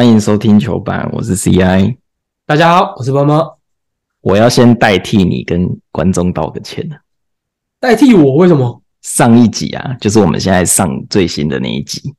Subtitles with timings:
[0.00, 1.94] 欢迎收听球板，我是 CI。
[2.46, 3.58] 大家好，我是猫猫。
[4.22, 6.88] 我要先代替你跟观众道个歉
[7.78, 8.36] 代替我？
[8.36, 8.82] 为什么？
[9.02, 12.14] 上一集啊，就是我们现在上最新的那一集，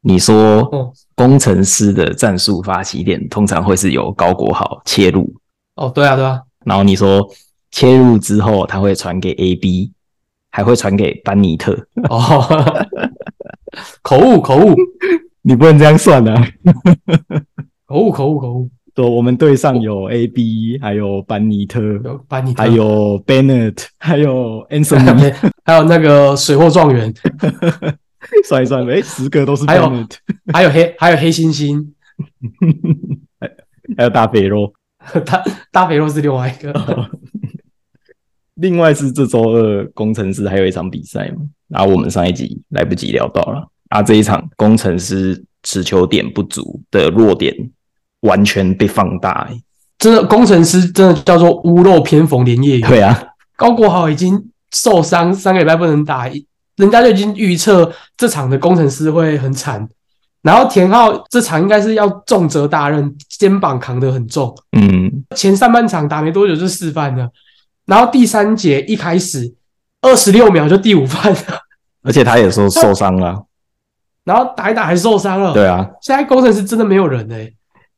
[0.00, 5.30] 你说哦工程师的战术发起点通常会是由高国豪切入，
[5.74, 7.28] 哦，对啊，对啊，然后你说
[7.72, 9.92] 切入之后他会传给 AB，
[10.50, 11.74] 还会传给班尼特，
[12.08, 12.42] 哦，
[14.00, 14.74] 口误，口误，
[15.46, 16.44] 你不能这样算啊！
[17.86, 18.70] 口误，口误，口误。
[18.92, 25.32] 对，我们队上有 AB，还有班尼特，有班尼特，还有 Bennett，还有 Anthony，
[25.64, 27.14] 还有那个水货状元，
[28.48, 30.16] 算一算，哎，十个都是还有 Bennett，
[30.52, 31.86] 还有黑，还有黑猩猩，
[33.96, 34.72] 还有大肥肉。
[35.24, 37.10] 大大肥肉是另外一个。
[38.54, 47.54] 另外是这周二工程师还有一场比赛嘛，然后我们上一集来不及聊到了，啊，这一场工程师持球点不足的弱点
[48.20, 49.62] 完全被放大、欸。
[49.98, 52.82] 真的，工程师真的叫做屋漏偏逢连夜雨。
[52.82, 53.18] 对啊，
[53.56, 56.28] 高国豪已经受伤三个礼拜不能打，
[56.76, 59.88] 人家就已经预测这场的工程师会很惨。
[60.42, 64.54] 然后田浩这场应该是要重责大任，肩膀扛得很重。
[64.78, 67.28] 嗯，前上半场打没多久就示范了，
[67.86, 69.52] 然后第三节一开始
[70.02, 71.60] 二十六秒就第五犯了，
[72.04, 73.42] 而且他也说受伤了，
[74.26, 75.54] 然后打一打还受伤了。
[75.54, 77.50] 对啊，现在工程师真的没有人哎、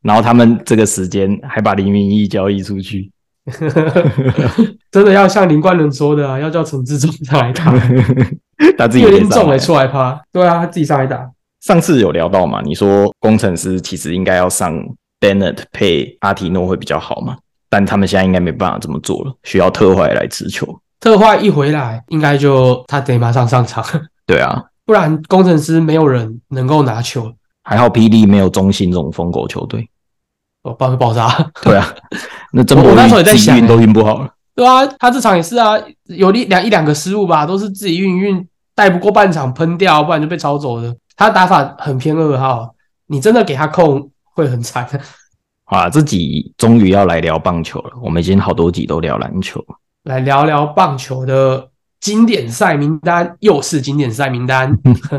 [0.02, 3.10] 然后他们这个时间还把林明义交易出去，
[4.92, 7.74] 真的要像林冠伦说的啊，要叫陈志忠上来打，
[8.78, 10.20] 他自己有点重哎、出来趴。
[10.30, 11.28] 对啊，他自己上来打。
[11.60, 12.60] 上次有聊到嘛？
[12.64, 14.72] 你说工程师其实应该要上
[15.20, 17.36] Bennett 配阿提诺会比较好嘛？
[17.70, 20.66] 但他们现在应该没办法这么做了，需要特坏来持球。
[21.00, 23.84] 特坏一回来，应该就他得马上上场，
[24.26, 27.30] 对啊，不然工程师没有人能够拿球，
[27.62, 29.86] 还好霹雳没有中信这种疯狗球队。
[30.62, 31.28] 哦，爆会爆炸。
[31.62, 31.86] 对啊，
[32.52, 34.30] 那曾博我那时候也在想欸宇自己运都运不好了。
[34.54, 40.96] 对啊，他这场也是啊，有一两一两个失误吧，都是自己运运带不过半场喷掉，不然就被抄走的。
[41.14, 42.74] 他打法很偏二号，
[43.08, 44.88] 你真的给他控会很惨。
[45.68, 47.90] 好啦，这集终于要来聊棒球了。
[48.02, 49.76] 我们已经好多集都聊篮球了。
[50.04, 51.68] 来聊聊棒球的
[52.00, 54.72] 经典赛名单，又是经典赛名单，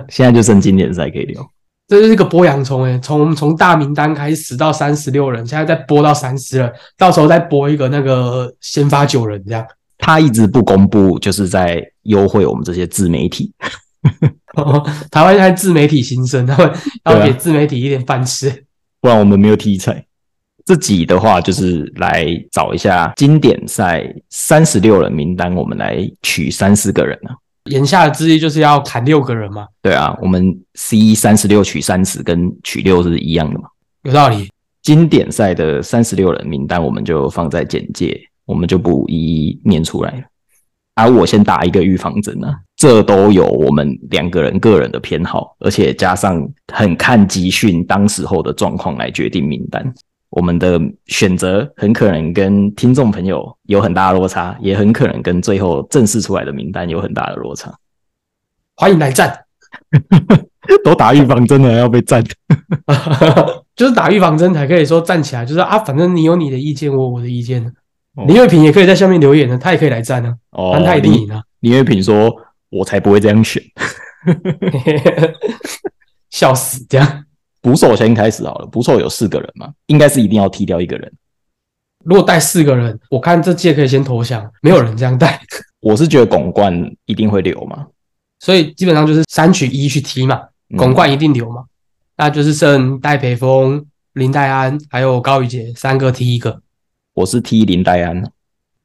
[0.09, 1.41] 现在就剩经典赛可以聊。
[1.87, 9.65] 这就是个剥洋葱诶，从我们从大名单开始到三十六人，现在再剥到三十人，到时候再剥一个那个先发九人这样。
[9.97, 13.51] 他一直不公布，就是在优惠我们这些自媒体。
[15.11, 16.71] 台湾现在自媒体新生，他们
[17.05, 18.63] 要给自媒体一点饭吃。
[19.01, 20.05] 不然我们没有题材。
[20.69, 27.33] 这集的话，就是来找一下经典赛三十六人名单，我们来取三四个人啊。
[27.71, 33.67] 言下的之意就是要砍六个人嘛，对啊，我们 C 三十六取三十跟取六是一样的嘛。
[34.03, 34.47] 有道理。
[34.83, 39.15] 经典赛的三十六人名单，我们就放在简介，我们就不一
[39.47, 40.21] 一念出来了。
[40.93, 49.91] 啊，我先打一个预防针啊，这都有我们两个人个人的偏好，而且加上很看集训当时候的状况来决定名单。
[50.29, 57.73] 我们的选择很可能跟听众朋友有很大的落差，也很可能跟最后正式出来的名单有很大的落差。
[58.75, 59.45] 欢迎来战，
[60.83, 62.23] 都打预防针了，还要被站？
[63.75, 67.65] 就是打预防针才可以说站起来，就是啊，反正你有你的意见，我有我的意见。
[68.15, 71.41] 哦林月平也可以在下面留言的，他也可以来站啊，哦但他一定赢啊。
[71.61, 72.35] 林月平说
[72.69, 73.61] ：“我才不会这样选。
[76.29, 77.25] 笑死，这样。
[77.69, 81.13] 捕手先开始好了，捕手有四个人嘛，应该是一定要踢掉一个人。
[82.03, 85.39] 如果带四个人，我看这届可以先投降，没有人这样带，
[85.79, 86.73] 我是觉得拱冠
[87.05, 87.85] 一定会留嘛，
[88.39, 90.41] 所以基本上就是三取一去踢嘛，
[90.71, 90.77] 嗯。
[90.77, 91.65] 拱冠一定留嘛，
[92.17, 96.59] 那就是剩戴培峰、林黛安还有高宇杰三个踢一个。
[97.13, 98.31] 我是踢林黛安，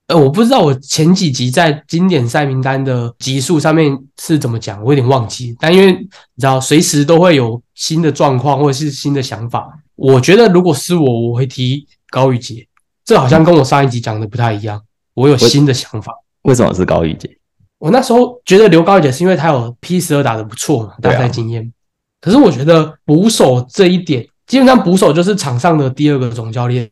[0.07, 5.57] 呃，我不知道我前几集在经典赛名单的集数上面是怎么讲，我有点忘记。
[5.59, 9.67] 但因为你知道，随时都会有新的状况或者是新的想法。
[9.97, 12.67] 我觉得如果是我，我会提高宇杰。
[13.03, 14.81] 这好像跟我上一集讲的不太一样，
[15.15, 16.13] 我有新的想法。
[16.43, 17.39] 为什么是高宇杰？
[17.79, 21.73] 我那时候觉得刘高宇杰是因为他有 P 十二打的不错嘛，大赛经验。
[22.21, 26.91] 可是我觉得捕手这一点，基本上捕手就是场上的第二个总教练。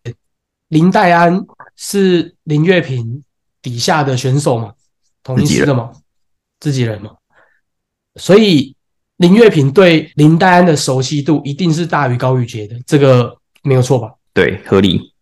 [0.72, 1.38] 林黛安
[1.76, 3.22] 是林月平
[3.60, 4.72] 底下的选手嘛，
[5.22, 5.92] 同一师的嘛，
[6.60, 7.10] 自己人嘛，
[8.16, 8.74] 所以
[9.18, 14.14] 林月平对林黛安的熟悉度一定是大于高宇杰的，这个没有错吧？
[14.32, 15.12] 对，合理。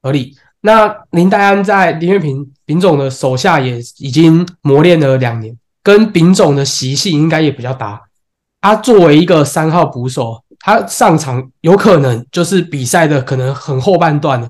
[0.00, 0.34] 合理。
[0.62, 8.00] 那林黛安在林月平丙总的手下也已经磨练了两年，跟丙总的习性应该也比较搭。
[8.62, 14.48] 他作为一个三号捕手，他上场有可能就是比赛的可能很后半段了。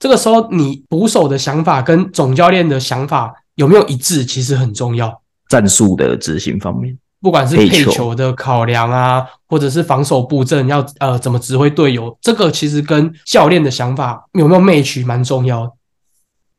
[0.00, 5.22] 这个时候，你捕手的想法跟总教练的想法有没有一致，其实很重要。
[5.48, 15.76] 战术的执行方面，不管是配球的考量啊，或者是防守布阵要呃怎么指挥队友，这个其实跟教练的想法有没有 match 蛮重要。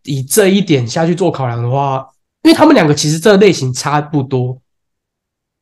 [0.04, 2.08] 以这一点下去做考量的话，
[2.44, 4.60] 因为他们两个其实这个类型差不多，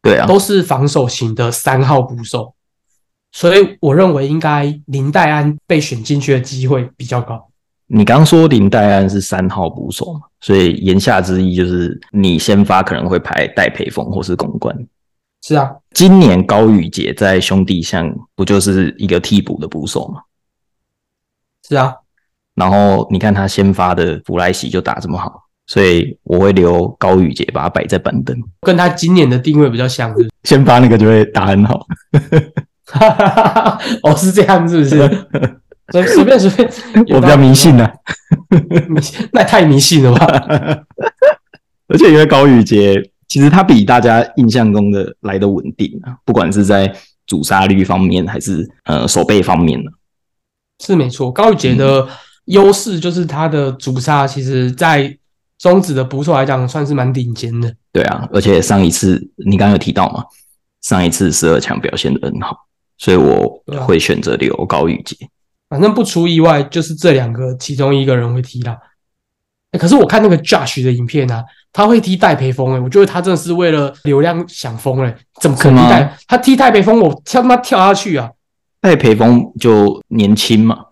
[0.02, 2.54] 对啊，都是防守型的三号捕手，
[3.32, 7.49] 所以我认为应该林黛安被选进去的机会比较高。
[7.92, 10.22] 你刚刚说林黛安是三号捕手嘛？
[10.42, 14.76] 所以言下之意就是你先发可能会排戴培峰或是公关。
[15.42, 20.22] 是啊，今年高宇杰在兄弟象不就是一个替补的捕手吗？
[21.68, 21.96] 是啊，
[22.56, 31.88] 然后你看他先发的弗莱西就打这么好，所以我会留高宇杰把他摆在板凳，跟他今年的定位比较像，是先发那个就会打很好。
[34.04, 35.26] 哦，是这样，是不是？
[35.92, 36.70] 随随便随便，
[37.16, 37.90] 我比较迷信呢，
[38.90, 40.26] 迷信那太迷信了吧？
[41.88, 46.94] 而且因为高宇杰，其实他比大家印象中的来的稳定啊，不管是在
[47.26, 49.92] 主杀率方面，还是呃守备方面呢，
[50.84, 51.32] 是没错。
[51.32, 52.08] 高宇杰的
[52.46, 55.18] 优势就是他的主杀，其实在
[55.58, 57.74] 中指的捕手来讲，算是蛮顶尖的。
[57.92, 60.24] 对啊，而且上一次你刚刚有提到嘛，
[60.82, 62.56] 上一次十二强表现的很好，
[63.00, 65.16] 所以我会选择留高宇杰。
[65.70, 68.78] 反正不出意外，就是这两个其中一个人会踢啦。
[69.78, 77.00] 可是我看那个 Josh 的影片啊，他会踢戴培峰哎，我觉得他真的是为了流量想疯哎，怎么可能戴他踢戴培峰？
[77.00, 78.32] 我跳他妈跳下去啊！
[78.82, 80.86] 戴培峰就年轻嘛，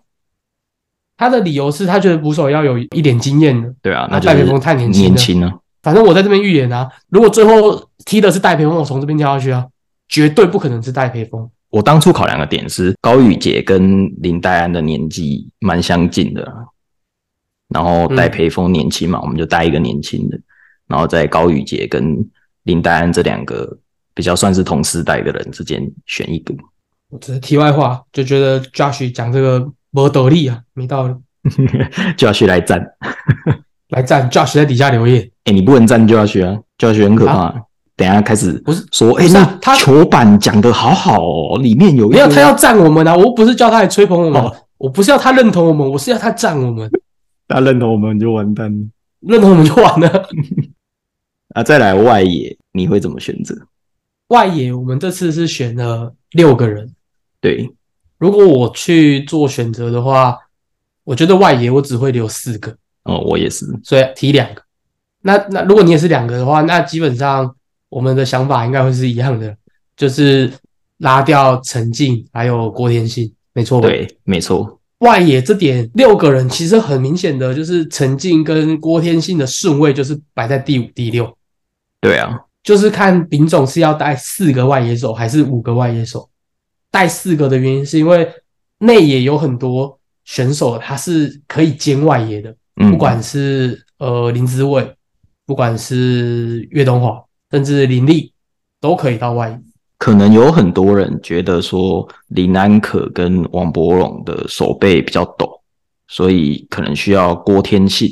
[1.16, 3.74] 他的理由是他觉得捕手要有一点经验的。
[3.82, 5.52] 对啊，那戴培峰太年轻年轻了。
[5.82, 9.66] 反正我在这边预言啊，如果最后踢的是戴培峰，我从这边跳下去啊，
[10.08, 11.50] 绝对不可能是戴培峰。
[11.70, 16.50] 我当初考量的点是高宇杰跟林黛安的年纪蛮相近的，
[17.68, 20.40] 然后戴培峰年轻嘛，我们就带一个年轻的，
[20.86, 22.16] 然后在高宇杰跟
[22.62, 23.78] 林黛安这两个
[24.14, 26.54] 比较算是同时代的人之间选一个。
[27.10, 31.14] 我只是题外话，就觉得 Josh 讲这个没道理啊，没道理。
[32.16, 32.84] Josh 来赞，
[33.88, 35.30] 来赞，Josh 在底下留言。
[35.44, 37.67] 哎，你不能赞 Josh 啊，Josh 很可怕。
[37.98, 43.16] 等下开始不是说，哎，那他球板讲的好好哦，里面有没有他要赞我们啊？
[43.16, 46.88] 我不是叫他来吹捧我们，我不是要他认同我们，我是要他赞我们。
[47.48, 48.86] 他认同我们就完蛋了，
[49.22, 50.28] 认同我们就完了。
[51.54, 53.52] 啊，再来外野，你会怎么选择？
[54.28, 56.94] 外野，我们这次是选了六个人。
[57.40, 57.68] 对，
[58.18, 60.36] 如果我去做选择的话，
[61.02, 62.76] 我觉得外野我只会留四个。
[63.02, 64.62] 哦，我也是，所以提两个。
[65.22, 67.56] 那那如果你也是两个的话，那基本上。
[67.88, 69.56] 我们的想法应该会是一样的，
[69.96, 70.50] 就是
[70.98, 74.78] 拉掉陈静还有郭天信，没错对，没错。
[74.98, 81.32] 外野这点六个人其实很明显的就是陈静跟郭天信的顺位就是摆在第五、第六。
[82.00, 86.28] 对啊，就是看丙总是要带四个外野手还是五个外野手。
[86.90, 88.28] 带四个的原因是因为
[88.78, 94.94] 内野有很多选手他是可以兼外野的，不管是呃林子伟，
[95.46, 97.22] 不管是岳东华。
[97.50, 98.32] 甚至林立
[98.80, 99.60] 都可以到外野。
[99.98, 105.60] 可能有很多人觉得说林安可跟王博荣的手背比较陡，
[106.06, 108.08] 所以可能需要郭天信。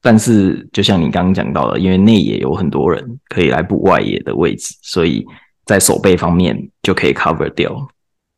[0.00, 5.26] 但是就像你刚刚讲到的，因为内野有很多人可以来补外野的位置，所以
[5.66, 7.74] 在手背方面就可以 cover 掉。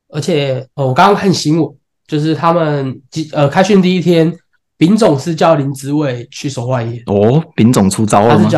[0.09, 1.71] 而且呃，我刚刚看新闻，
[2.07, 2.99] 就是他们
[3.33, 4.35] 呃开训第一天，
[4.79, 7.03] 丙总是叫林子伟去守外野。
[7.07, 8.49] 哦，丙总出招了吗？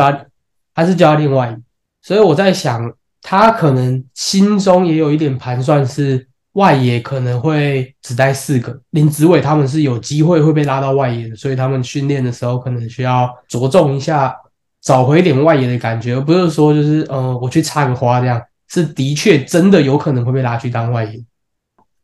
[0.75, 1.55] 还是教另外，
[2.01, 8.81] 所以我在想，他可能心中也有一点盘算，是外野可能会只带四个。
[8.89, 14.35] 林子伟他们是有机会会被拉到外野的，所以他们训练的时候可能需要着重一下，
[14.81, 21.23] 找回一点外野的感觉，而不是说就是呃我去插个花这样，是的确真的有可能会被拉去当外野。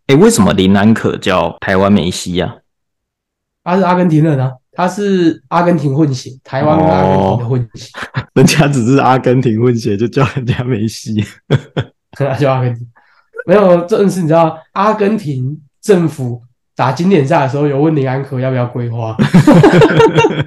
[0.07, 2.55] 哎，为什么林南可叫台湾梅西呀？
[3.63, 4.53] 他是阿根廷人啊。
[4.71, 7.91] 他是阿根廷混血，台湾跟阿根廷的混血，
[8.39, 11.21] 人家只是阿根廷混血，就叫人家梅西，
[12.39, 12.87] 叫阿根廷。
[13.45, 16.41] 没有，这是你知道，阿根廷政府
[16.73, 19.17] 打经典赛的时候，有问林安可要不要规划，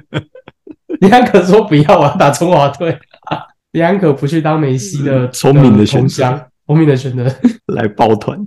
[1.01, 2.97] 林安可说不要，我要打中华队。
[3.73, 7.25] 林安可不去当梅西的聪明的选择，聪明的选择
[7.73, 8.39] 来抱团。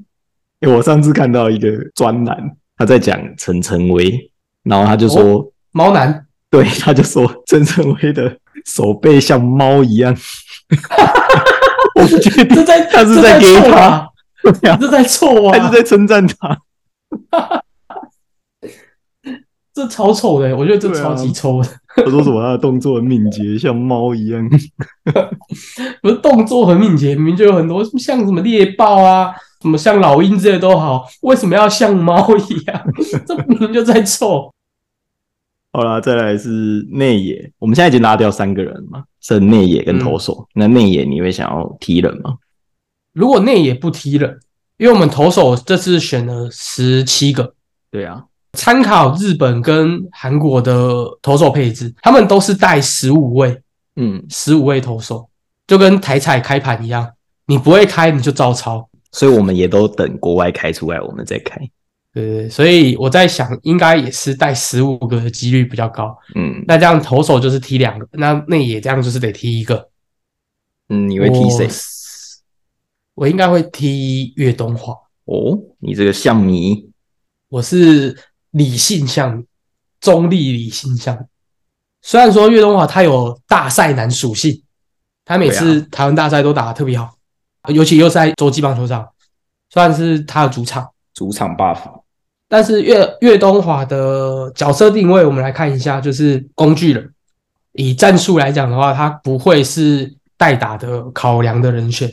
[0.66, 2.36] 我上次看到一个专栏，
[2.76, 4.30] 他在讲陈晨威，
[4.64, 5.52] 然后他就说。
[5.72, 8.34] 猫男，对，他就说陈成威的
[8.66, 10.14] 手背像猫一样，
[11.94, 14.10] 我不确定在他是在给他，
[14.42, 15.52] 对啊这在臭啊！
[15.52, 16.60] 还是在称赞他？
[19.72, 21.68] 这超丑的，我觉得这超级丑的。
[22.04, 24.42] 我说什么他的动作很敏捷，像猫一样。
[26.02, 32.82] 不是动作很敏捷，明明就有很多像什么猎豹啊，什么像老鹰这些都好，为什么要像猫一样？
[33.26, 34.50] 这明明就在臭。
[35.76, 36.48] 好啦，再来是
[36.90, 40.48] 内野，我们现在已经拉掉三个人了嘛，剩内野跟投手。
[40.54, 42.34] 那内野你会想要踢人吗？
[43.12, 44.40] 如果内野不踢人，
[44.78, 47.52] 因为我们投手这次选了十七个，
[47.90, 53.60] 对啊，参考日本跟韩国的投手配置，他们都是带十五位，
[53.96, 55.28] 嗯，十五位投手，
[55.66, 57.06] 就跟台彩开盘一样，
[57.48, 58.88] 你不会开你就照抄。
[59.12, 61.60] 所以我们也都等国外开出来，我们再开。
[62.16, 66.16] 对所以我在想，应该也是带十五个的几率比较高。
[66.34, 69.90] 嗯那这样投手就是踢两个，那那也这样就是得踢一个。
[70.88, 71.68] 嗯，你会踢谁？
[73.14, 73.28] 我？
[73.28, 74.94] 应该会踢岳东华。
[75.26, 76.88] 哦，你这个像迷，
[77.50, 78.16] 我是
[78.52, 79.44] 理性向，
[80.00, 81.26] 中立理性向。
[82.00, 84.62] 虽然说岳东华他有大赛男属性，
[85.26, 87.14] 他每次台湾大赛都打得特别好，
[87.68, 89.06] 尤其又是在洲际棒球场，
[89.68, 92.04] 算是他的主场，主场 buff。
[92.48, 97.12] 但是岳岳东华的角色定位，我们来看一下，就是工具人。
[97.72, 102.10] 以战术来讲的话，他不会是代打的考量的人选，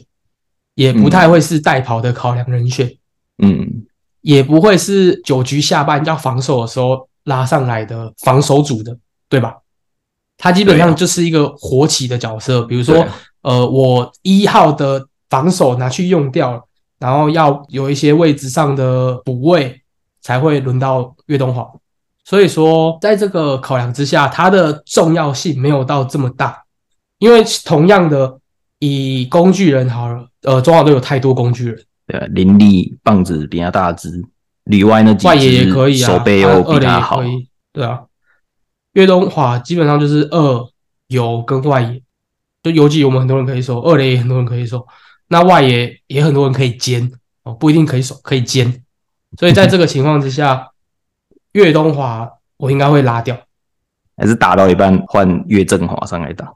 [0.75, 2.91] 也不太会是代跑的考量人选，
[3.37, 3.85] 嗯
[4.21, 8.97] 也不会是九局下半要防守的时候拉上来的防守组的，
[9.29, 9.57] 对吧？
[10.37, 13.05] 他基本上就是一个活起的角色，比如说
[13.43, 16.61] 呃，我一号的防守拿去用掉了，
[16.99, 19.82] 然后要有一些位置上的补位，
[20.23, 21.71] 才会轮到岳东华。
[22.25, 26.63] 所以说，在这个考量之下，它的重要性没有到这么大，
[27.19, 28.39] 因为同样的，
[28.79, 34.09] 以工具人好了，呃，中华队有太多工具人，对啊，林立棒子比他大只，
[34.63, 37.35] 里外那几外野也可以啊，手背又啊二垒比他好也可。
[37.35, 38.03] 以，对啊。
[38.93, 40.67] 岳东华基本上就是二
[41.07, 42.01] 游跟外野，
[42.61, 44.87] 就游击我们很多人可以守，二垒也很多人可以守，
[45.27, 47.11] 那外野也很多人可以兼
[47.43, 48.82] 哦，不一定可以守，可以兼。
[49.37, 50.71] 所以在这个情况之下，
[51.53, 53.37] 岳东华我应该会拉掉，
[54.17, 56.53] 还是打到一半换岳振华上来打。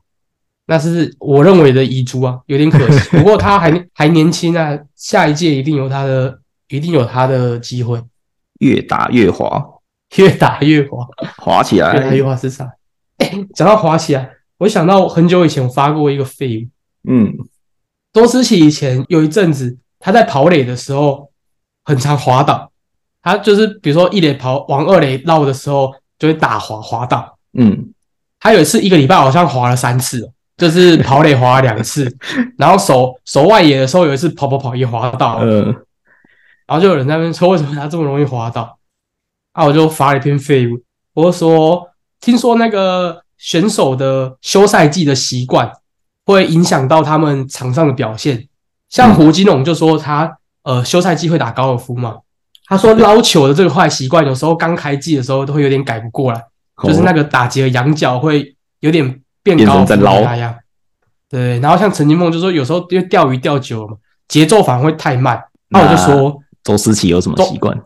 [0.68, 3.18] 那是我认为的遗珠啊，有点可惜。
[3.18, 8.02] 不过他还还年轻啊，下一届一定有他的，一定有他的机会，
[8.60, 9.66] 越打越滑，
[10.18, 11.08] 越打越滑。
[11.38, 12.24] 滑起越来来越。
[12.24, 12.70] 滑是啥？
[13.20, 17.10] 哎，讲到滑起来，我想到很久以前我发过一个废物。
[17.10, 17.34] 嗯，
[18.12, 21.32] 周思齐以前有一阵子他在跑垒的时候
[21.88, 22.70] 很常滑倒，
[23.22, 27.38] 他就是比如说一垒跑往二垒绕的时候就会打滑滑倒。
[27.58, 27.94] 嗯，
[28.42, 32.14] 他有一次一个礼拜好像滑了三次哦，就是跑垒滑了两次，
[32.60, 35.66] 然后手手外野的时候有一次跑跑跑也滑倒嗯，呃，
[36.68, 38.78] 然后就有人在那边说为什么他这么容易滑倒？
[39.54, 40.78] 啊，我就发了一篇废物，
[41.14, 41.88] 我就说
[42.20, 45.72] 听说那个选手的休赛季的习惯
[46.26, 48.50] 会影响到他们场上的表现。
[48.90, 50.38] 像胡金龙就说他
[50.68, 52.18] 呃休赛季会打高尔夫嘛，
[52.66, 56.44] 他说捞球的这个坏习惯有时候刚开季的时候都会有点改不过来，
[56.84, 60.54] 就是那个打击的仰角会有点变高在捞那样。
[61.30, 63.98] 对，然后像陈金梦就说有时候因为钓鱼钓久了嘛，
[64.28, 65.42] 节奏反而会太慢。
[65.70, 66.44] 那我就说。
[66.64, 67.82] 周思齐有什么习惯？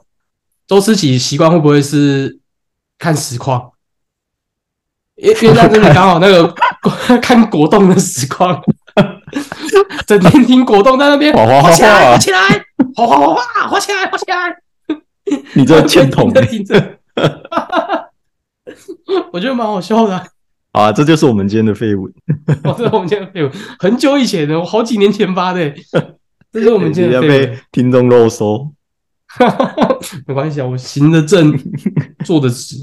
[0.68, 2.40] 周思齐习惯会不会是
[2.98, 3.72] 看实况？
[5.18, 6.52] 因因为他真的刚好那个
[7.22, 8.60] 看果冻的实况，
[10.08, 12.40] 整天听果冻在那边哗哗哗滑起滑起来，
[12.96, 14.58] 哗哗哗哗，滑起来，滑起来。
[15.54, 17.00] 你这欠捅听着听着，
[19.32, 20.26] 我觉得蛮好笑的啊。
[20.72, 20.92] 啊！
[20.92, 22.10] 这就是我们今天的废物。
[22.64, 25.76] 哦，这是我们今天的废物，很久以前的，我好几年前发的欸。
[26.52, 27.60] 这是我们今天要的废物被。
[27.72, 28.72] 听众肉收。
[30.26, 31.54] 没关系啊，我行得正，
[32.24, 32.78] 坐得直。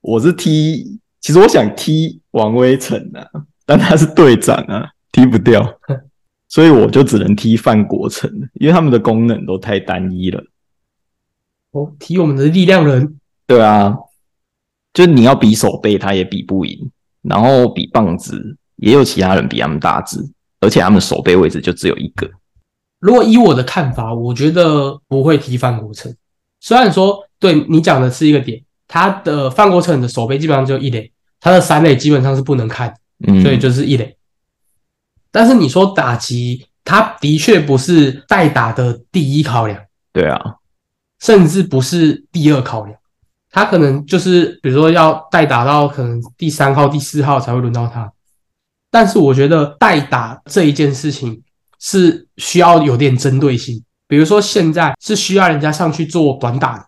[0.00, 3.24] 我是踢，其实我想踢王威成啊，
[3.66, 5.78] 但他是队长啊，踢不掉，
[6.48, 10.42] 所以我就只能踢范国成，因为他们的功能都太单一了。
[11.72, 13.96] 哦，踢我们的力量人，对啊，
[14.92, 16.90] 就你要比手背，他也比不赢，
[17.22, 20.18] 然后比棒子，也有其他人比他们大只，
[20.60, 22.28] 而且他们手背位置就只有一个。
[22.98, 26.14] 如果以我的看法，我觉得不会踢范国成。
[26.60, 32.92] 虽然说对你讲的是一个点，他的范国成的手背基本上就一垒，他的三垒基本上是不能看，
[33.26, 34.16] 嗯，所以就是一垒。
[35.30, 39.80] 但是你说打击，他的确不是代打的第一考量，
[40.12, 40.56] 对啊，
[41.20, 42.98] 甚至不是第二考量。
[43.52, 48.12] 他可能就是比如说要代打到可能第三号、第四号才会轮到他。
[48.90, 51.42] 但是我觉得代打这一件事情
[51.78, 53.82] 是需要有点针对性。
[54.06, 56.86] 比如说现在是需要人家上去做短打的，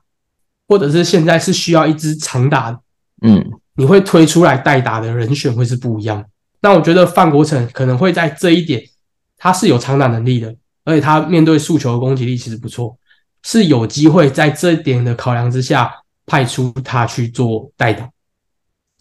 [0.66, 2.80] 或者是现在是需要一支长打的，
[3.22, 3.44] 嗯，
[3.76, 6.24] 你会推出来代打的人选会是不一样。
[6.62, 8.82] 那我觉得范国成可能会在这一点，
[9.36, 10.54] 他是有长打能力的，
[10.84, 12.96] 而且他面对速球的攻击力其实不错，
[13.42, 15.92] 是有机会在这一点的考量之下
[16.24, 18.08] 派出他去做代打。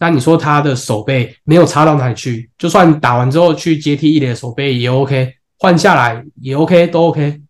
[0.00, 7.40] 那你说他的手背没有差到哪里去，就算打完之后去接替一垒的手背也 OK，换下来也 OK，都 OK。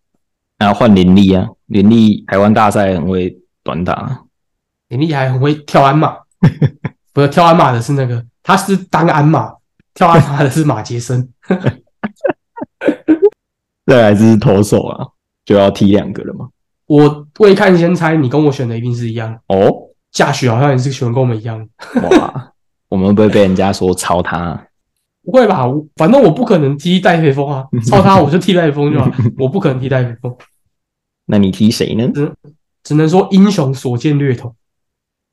[0.59, 4.21] 那换林立啊，林立台湾大赛很会短打，
[4.89, 6.15] 林立还很会跳鞍马，
[7.11, 9.51] 不是跳鞍马的是那个，他是当鞍马，
[9.93, 11.29] 跳鞍马的是马杰森。
[13.85, 15.07] 再来是投手啊，
[15.43, 16.49] 就要踢两个了嘛。
[16.85, 19.37] 我未看先猜，你跟我选的一定是一样。
[19.47, 21.67] 哦，驾许好像也是选跟我们一样。
[22.01, 22.53] 哇，
[22.89, 24.67] 我们会不会被人家说抄他？
[25.23, 25.65] 不会吧？
[25.95, 30.35] 反正我不可能踢戴培峰啊， 抄他我就踢戴培峰就好，我不可能踢戴培峰。
[31.25, 32.09] 那你踢谁呢？
[32.83, 34.53] 只能说英雄所见略同。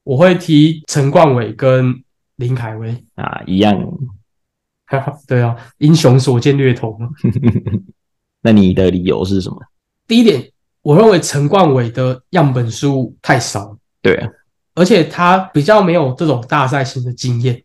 [0.05, 2.02] 我会踢陈冠伟跟
[2.37, 3.76] 林凯威啊，一样。
[5.27, 6.99] 对啊，英雄所见略同。
[8.43, 9.57] 那你的理由是什么？
[10.07, 10.51] 第一点，
[10.83, 13.77] 我认为陈冠伟的样本数太少。
[14.03, 14.29] 对啊，
[14.75, 17.63] 而且他比较没有这种大赛型的经验，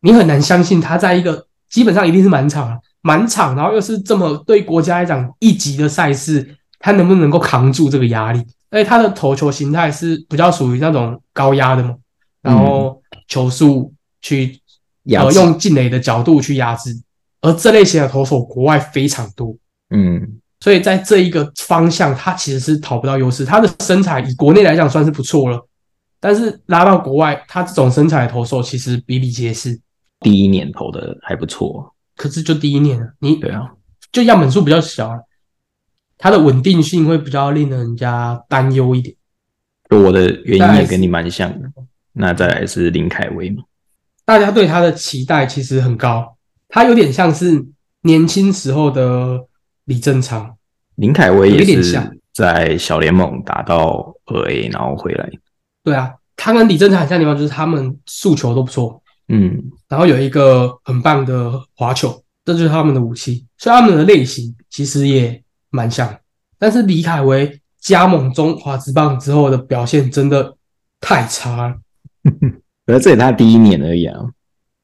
[0.00, 8.44] 你很难相信他在一个基本上一定是满场啊，满场，然后又是这么对国家来讲一级的赛事，他能不能够扛住这个压力？
[8.70, 11.96] 而且他的投球形态是比较属于那种高压的嘛，
[12.42, 14.59] 然后球速去
[15.04, 16.94] 呃用进垒的角度去压制，
[17.40, 19.56] 而这类型的投手国外非常多，
[19.90, 23.44] 嗯，所以在这一个方向，他其实是讨不到优势。
[23.44, 25.66] 他的身材以国内来讲算是不错了，
[26.20, 29.80] 但是拉到国外，他这种身材的投手其实比比皆是。
[30.20, 33.72] 第一年投的还不错，可是就第一年啊，你对啊，
[34.12, 35.18] 就样本数比较小啊。
[36.18, 39.16] 它的稳定性会比较令人家担忧一点。
[39.88, 41.72] 我的原因也跟你蛮像的。
[42.12, 43.62] 那再来是林凯威嘛？
[44.30, 46.36] 大家对他的期待其实很高，
[46.68, 47.66] 他有点像是
[48.02, 49.44] 年轻时候的
[49.86, 50.56] 李正昌。
[50.94, 55.28] 林凯威有点像在小联盟打到二 A，然后回来。
[55.82, 63.44] 对啊，他跟李正昌很像的地方就是他们速球都不错，嗯，然后有一个很棒的滑球，这就是他们的武器。
[63.58, 65.42] 所以他们的类型其实也。
[65.72, 66.18] 蛮像，
[66.58, 70.56] 但是李凯威加盟中华职棒之后的表现真的
[71.00, 71.76] 太差了。
[72.90, 74.18] 可是这也他第一年而已啊。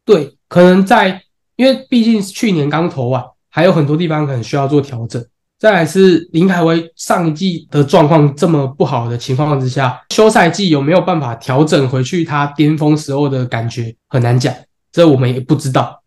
[0.04, 1.22] 对，可能在
[1.56, 5.24] 因为毕竟去年刚投完，还有很多地方可能需要做调整。
[5.58, 14.54] 再来是林凯威上一季的状况这么不好的情况之下，休赛季有没有办法调整回去他巅峰时候的感觉很难讲，
[14.92, 16.02] 这我们也不知道。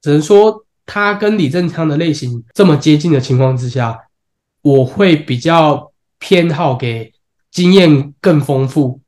[0.00, 3.98] 只能说他跟李正昌的类型这么接近的情况之下。
[4.64, 7.12] 我会比较偏好给
[7.50, 9.00] 经验更丰富，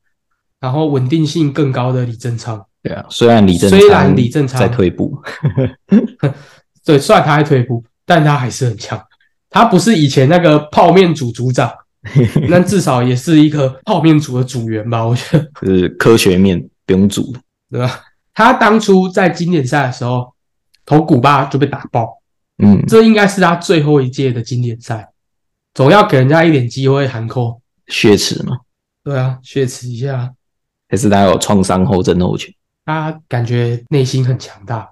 [0.64, 2.64] 然后稳定性更高的李正昌。
[2.82, 5.14] 对啊，虽然李正虽然李正昌在退步，
[6.84, 8.98] 对，虽然他在退步，但他还是很强。
[9.50, 11.70] 他不是以前那个泡面组组长，
[12.48, 15.04] 那至少也是一个泡面组的组员吧？
[15.04, 17.34] 我觉得是科学面不用煮，
[17.70, 18.00] 对吧？
[18.32, 20.32] 他当初在经典赛的时候
[20.86, 22.08] 投古巴就被打爆，
[22.62, 25.10] 嗯，这应该是他最后一届的经典赛。
[25.74, 28.56] 总要给人家一点机会，喊扣血池嘛？
[29.04, 30.33] 对啊，血池一下。
[30.94, 32.54] 还是他有创伤后症候群？
[32.86, 34.88] 他感觉内心很强大。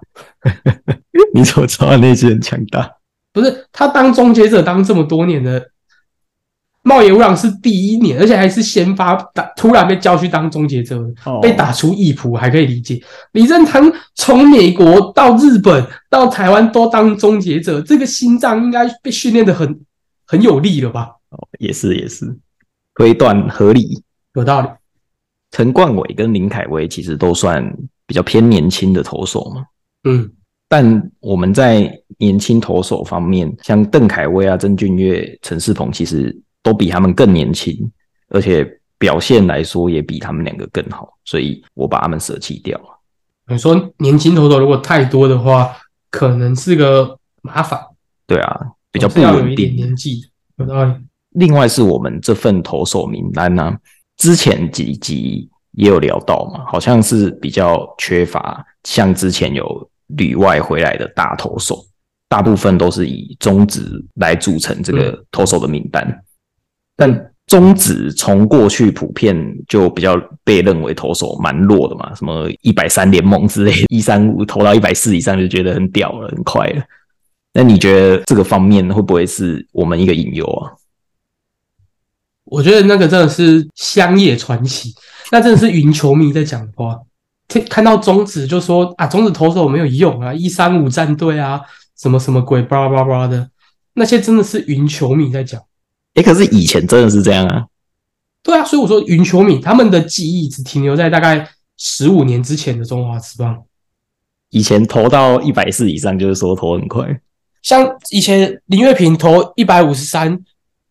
[1.33, 2.91] 你怎么知道内心很强大？
[3.31, 5.69] 不是他当终结者当这么多年的，
[6.81, 11.01] 茂野无朗是第一年，而且还是先发打，突然被叫去当终结者，
[11.41, 13.01] 被打出一谱还可以理解。
[13.31, 19.79] 李正堂从美国到日本到台湾都当终结者，这个心脏应该被训练的很。
[20.25, 21.11] 很有力了吧？
[21.29, 22.25] 哦，也是也是，
[22.95, 24.01] 推断合理，
[24.33, 24.67] 有道理。
[25.53, 27.63] 陈冠伟跟林凯威其实都算
[28.07, 29.63] 比较偏年轻的投手嘛。
[30.03, 30.29] 嗯，
[30.67, 37.89] 但我们在年轻投手方面，像邓凯威啊、曾俊岳、陈世鹏，其实都比他们更年轻，
[38.29, 42.99] 而且表现来说也比他们两个更好，所以我把他们舍弃掉了。
[43.47, 45.77] 你说年轻投手如果太多的话，
[46.09, 47.79] 可能是个麻烦。
[48.27, 48.59] 对啊。
[48.91, 50.21] 比较不稳定，年纪
[50.57, 50.93] 有道理。
[51.31, 53.75] 另外是我们这份投手名单呢，
[54.17, 61.83] 之前几集也有聊到嘛，好像是比较缺乏像之前有旅外回来的大投手，
[62.29, 63.81] 大部分都是以中职
[64.15, 66.23] 来组成这个投手的名单。
[66.95, 69.35] 但中指从过去普遍
[69.67, 76.83] 就比较被认为投手蛮弱的嘛，什么一百三联盟之类， 一三五投到一百四以上就觉得很屌了，很快了。
[77.53, 80.71] 那你觉得这个方面会不会是我们一个隐忧啊？
[82.53, 84.93] 我觉得那个真的是乡野传奇，
[85.31, 86.99] 那真的是云球迷在讲话。
[87.47, 91.59] 看看到中指就说啊，中指投手没有用啊，一三五战队啊，
[91.97, 93.49] 什么什么鬼，巴拉巴拉巴拉的，
[93.95, 95.59] 那些真的是云球迷在讲。
[96.13, 97.65] 哎，可是以前真的是这样啊。
[98.43, 103.63] 对啊，所以我说云球迷他们的记忆只停留在大概十五年之前的中华职棒。
[104.51, 107.19] 以前投到一百四以上，就是说投很快。
[107.63, 110.39] 像以前林月平投一百五十三。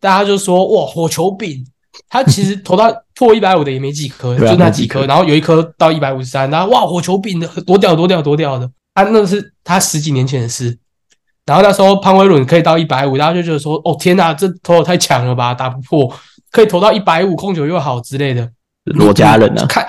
[0.03, 1.65] 大家就说哇，火球饼，
[2.09, 10.77] 他其实投到破一百五的也没几颗，就那几颗，然后有一颗到一百五十三，然后哇，火球饼的多屌多屌多屌的，啊，那是他十几年前的事。
[11.47, 16.13] 然后那时候潘威伦可以到一百五，大家就觉得说哦天哪，这投手太强了吧，打不破，
[16.51, 18.51] 可以投到一百五，控球又好之类的。
[18.85, 19.65] 罗家人呢？
[19.69, 19.87] 看，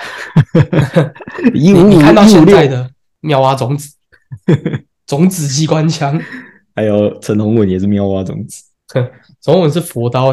[1.52, 2.88] 你你看到现在 的
[3.20, 3.88] 妙蛙种子，
[5.04, 6.20] 种子机关枪，
[6.76, 8.62] 还有陈宏文也是妙蛙种子。
[9.42, 10.32] 中文是佛刀，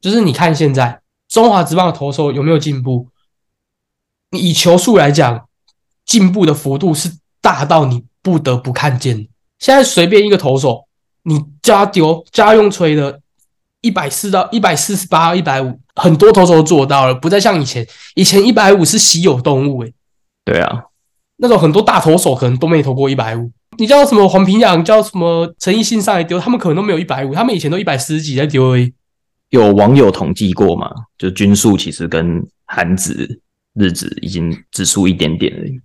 [0.00, 3.08] 就是你看现在中华职棒的投手有没有进步？
[4.30, 5.48] 你以球速来讲，
[6.04, 9.28] 进步的幅度是大到你不得不看见。
[9.58, 10.86] 现在随便一个投手，
[11.22, 13.20] 你加丢加用吹的，
[13.80, 19.82] 一百四到一百四十八、一百五，很多投手都做到了，不再像以前，以前一百五是稀有动物。
[19.82, 19.94] 诶，
[20.44, 20.84] 对啊，
[21.36, 23.50] 那种很多大投手可能都没投过一百五。
[23.78, 28.92] 你叫什么黄平阳，叫什么陈奕迅上来丢，他们可能都没有一百五，他们以前都一百四十几在丢而已。
[29.50, 30.90] 有网友统计过嘛？
[31.18, 33.40] 就均数其实跟韩子、
[33.74, 35.80] 日子已经只输一点点而已。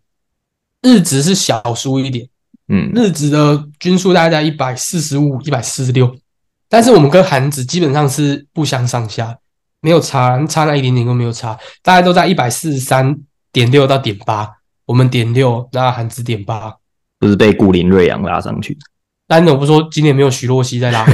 [0.82, 2.28] 日子是小输一点，
[2.70, 6.16] 嗯，日子的均数大概在一百四十五、一百四十六，
[6.68, 9.38] 但是我们跟韩子基本上是不相上下，
[9.80, 13.16] 没有差，差那一点点都没有差，大概都在一百四十三
[13.52, 14.50] 点六到点八，
[14.86, 16.78] 我们点六，那韩子点八。
[17.22, 18.76] 就是被古林瑞阳拉上去，
[19.28, 21.06] 但我不说今年没有徐若曦在拉，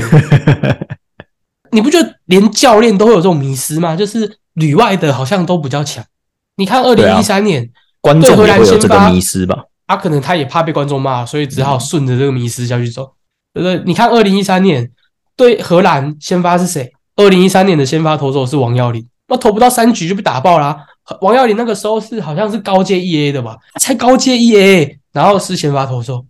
[1.72, 3.94] 你不觉得连教练都会有这种迷失吗？
[3.94, 6.04] 就是旅外的好像都比较强。
[6.56, 9.66] 你看二零一三年，观众也会有这个迷失吧？
[9.86, 13.12] 他可能他也怕被观众骂，所以只好顺着这个迷失下去走，
[13.54, 13.84] 对不对？
[13.86, 14.90] 你看二零一三年
[15.36, 16.92] 对荷兰先发是谁？
[17.18, 20.78] 二零一三年的先发投手是王耀林，那投不到三局就被打爆啦。
[21.22, 23.58] 王耀林那个时候是好像是高阶 E A 的吧？
[23.80, 25.00] 才高阶 E A。
[25.14, 26.26] 然后是先发投手，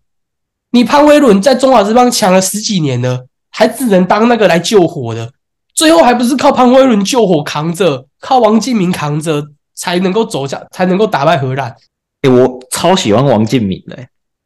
[0.71, 5.31] 你潘威伦在中华之邦抢了十几年了，还只能当那个来救火的，
[5.73, 9.43] 最后还不是靠潘威伦救火扛着，靠王敬明扛着
[9.75, 11.75] 才能够走下，才能够打败荷兰。
[12.21, 13.97] 哎，我超喜欢王敬明的，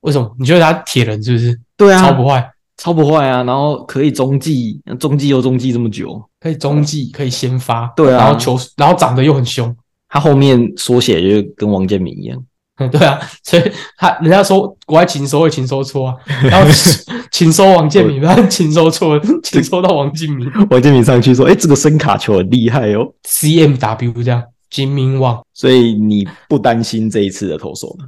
[0.02, 0.36] 为什么？
[0.39, 1.60] 你觉得他铁人是不是？
[1.78, 3.44] 对啊，超不坏，超不坏啊！
[3.44, 9.74] 然后可以中继，中继又中继这么久，可以中继，可以先发，对啊，然后球，然后长得又很凶，
[10.10, 12.44] 他后面缩写就跟王建民一样。
[12.91, 16.72] 对啊，所以他人家说国外勤收会勤收错啊，然后
[17.32, 28.06] 勤收王建民，然后勤收错， 勤收到王建民，王建民上去说：“哎，这个声卡球很厉害哦，CMW 这样，金明旺。”所以你不担心这一次的投手吗？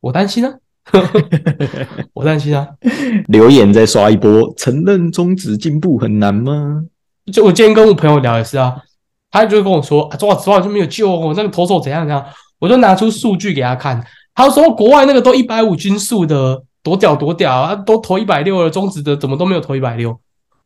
[0.00, 0.52] 我担心啊，
[2.14, 2.68] 我担心啊。
[3.26, 6.84] 留言再刷一波，承认中止进步很难吗？
[7.32, 8.76] 就我今天跟我朋友聊也是啊，
[9.30, 12.24] 他就跟我说：“啊，中华中华就没有救我那个投手怎样怎样。”
[12.58, 20.18] 我就拿出数据给他看，他说国外那个都一百五均速的，多屌多屌啊，都投一百六了，中指的怎么都没有投一百六？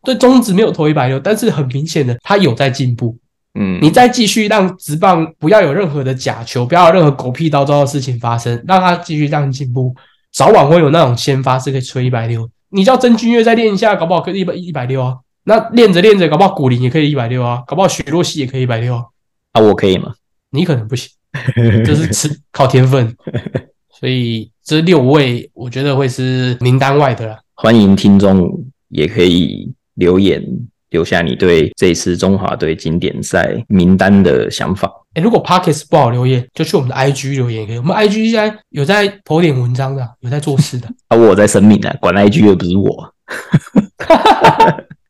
[0.04, 3.16] 对，中指没有投一百六，但是很明显的，他有在进步。
[3.54, 9.94] 嗯，你再继续让直棒不要有任何的假球，不要有任何狗屁叨糟的事情发生，让他继续这样进步，
[10.32, 12.48] 早晚会有那种先发是可以吹一百六。
[12.70, 15.18] 你叫曾君越再练一下，搞不好可以一百一百六啊。
[15.44, 19.04] 那练着练着，搞不好古林也可以一百六啊，搞不好许若曦也可以一百六啊。
[19.52, 20.14] 啊，我可以吗？
[20.50, 21.10] 你可能不行。
[21.84, 23.14] 就是吃靠天分，
[24.00, 27.38] 所以这六位我觉得会是名单外的啦。
[27.54, 28.50] 欢迎听众
[28.88, 30.42] 也可以留言
[30.90, 34.90] 留下你对这次中华队经典赛名单的想法。
[35.14, 37.78] 哎，如果 Pockets 不好留言，就去我们的 IG 留言可以。
[37.78, 40.88] 我们 IG 现在有在投点文章的，有在做事的。
[41.08, 43.14] 啊，我在声明啊，管 IG 又不是我。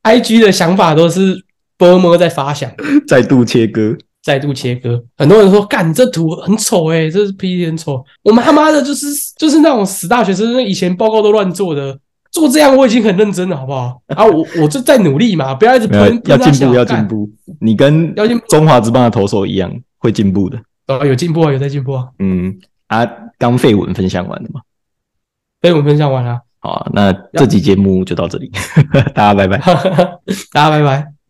[0.02, 1.44] IG 的想法都是
[1.76, 2.70] 波摩在发想，
[3.06, 3.96] 再度切割。
[4.22, 9.06] 再度切割，很多人说：“干，这图很丑诶，这是 PPT 很丑。”我们他妈的，就是
[9.36, 11.98] 就是那种死大学生，以前报告都乱做的，
[12.30, 14.00] 做这样我已经很认真了，好不好？
[14.14, 17.28] 啊，我我就在努力嘛，不要一直喷，要进步，要进步。
[17.60, 18.14] 你跟
[18.48, 20.56] 中华职棒的投手一样，会进步的。
[20.86, 22.06] 哦，有进步啊，有在进步啊。
[22.20, 22.56] 嗯，
[22.86, 23.04] 啊，
[23.38, 24.60] 刚废文分享完了吗？
[25.60, 26.38] 废文分享完了。
[26.60, 28.52] 好，那这期节目就到这里，
[29.14, 29.58] 大家拜拜，
[30.52, 31.21] 大家拜拜。